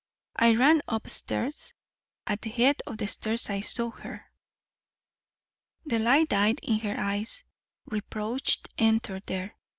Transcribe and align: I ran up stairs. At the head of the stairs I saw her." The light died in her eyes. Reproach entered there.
I 0.35 0.55
ran 0.55 0.81
up 0.87 1.07
stairs. 1.07 1.75
At 2.25 2.41
the 2.41 2.49
head 2.49 2.81
of 2.87 2.97
the 2.97 3.07
stairs 3.07 3.51
I 3.51 3.61
saw 3.61 3.91
her." 3.91 4.25
The 5.85 5.99
light 5.99 6.29
died 6.29 6.59
in 6.63 6.79
her 6.79 6.95
eyes. 6.97 7.43
Reproach 7.85 8.57
entered 8.79 9.27
there. 9.27 9.55